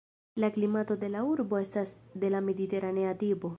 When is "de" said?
1.03-1.09, 2.25-2.35